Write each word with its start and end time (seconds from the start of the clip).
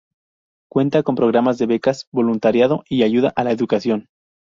Cuenta 0.67 1.03
con 1.03 1.13
programas 1.13 1.59
de 1.59 1.67
becas, 1.67 2.07
voluntariado 2.11 2.83
y 2.89 3.03
ayuda 3.03 3.31
a 3.35 3.43
la 3.43 3.51
educación. 3.51 4.07